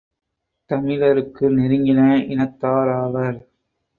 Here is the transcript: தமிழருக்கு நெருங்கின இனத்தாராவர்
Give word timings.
தமிழருக்கு 0.69 1.45
நெருங்கின 1.49 2.01
இனத்தாராவர் 2.27 3.39